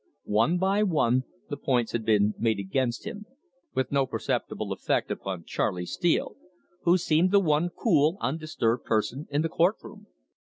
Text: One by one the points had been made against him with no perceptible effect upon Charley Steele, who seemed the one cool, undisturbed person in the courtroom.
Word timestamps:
One 0.23 0.57
by 0.57 0.81
one 0.81 1.25
the 1.51 1.57
points 1.57 1.91
had 1.91 2.03
been 2.03 2.33
made 2.39 2.57
against 2.57 3.05
him 3.05 3.27
with 3.75 3.91
no 3.91 4.07
perceptible 4.07 4.71
effect 4.71 5.11
upon 5.11 5.43
Charley 5.45 5.85
Steele, 5.85 6.35
who 6.85 6.97
seemed 6.97 7.29
the 7.29 7.39
one 7.39 7.69
cool, 7.69 8.17
undisturbed 8.19 8.83
person 8.83 9.27
in 9.29 9.43
the 9.43 9.47
courtroom. 9.49 10.07